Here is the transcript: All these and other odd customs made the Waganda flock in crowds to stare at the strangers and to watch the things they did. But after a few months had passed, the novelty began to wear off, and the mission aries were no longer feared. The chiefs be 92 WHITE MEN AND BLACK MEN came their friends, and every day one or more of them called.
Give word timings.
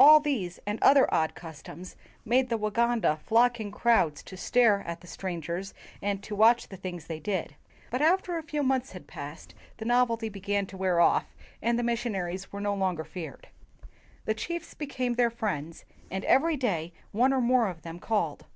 All 0.00 0.18
these 0.18 0.58
and 0.66 0.78
other 0.80 1.12
odd 1.12 1.34
customs 1.34 1.94
made 2.24 2.48
the 2.48 2.56
Waganda 2.58 3.18
flock 3.18 3.60
in 3.60 3.70
crowds 3.70 4.22
to 4.22 4.34
stare 4.34 4.80
at 4.86 5.02
the 5.02 5.06
strangers 5.06 5.74
and 6.00 6.22
to 6.22 6.34
watch 6.34 6.68
the 6.68 6.76
things 6.78 7.04
they 7.06 7.20
did. 7.20 7.54
But 7.90 8.00
after 8.00 8.38
a 8.38 8.42
few 8.42 8.62
months 8.62 8.92
had 8.92 9.06
passed, 9.06 9.54
the 9.76 9.84
novelty 9.84 10.30
began 10.30 10.64
to 10.68 10.78
wear 10.78 11.00
off, 11.00 11.36
and 11.60 11.78
the 11.78 11.82
mission 11.82 12.14
aries 12.14 12.50
were 12.50 12.62
no 12.62 12.74
longer 12.74 13.04
feared. 13.04 13.48
The 14.24 14.32
chiefs 14.32 14.72
be 14.72 14.86
92 14.86 14.94
WHITE 14.94 14.98
MEN 14.98 15.06
AND 15.06 15.16
BLACK 15.16 15.18
MEN 15.18 15.26
came 15.26 15.26
their 15.26 15.38
friends, 15.70 15.84
and 16.10 16.24
every 16.24 16.56
day 16.56 16.92
one 17.12 17.34
or 17.34 17.40
more 17.42 17.68
of 17.68 17.82
them 17.82 17.98
called. 17.98 18.46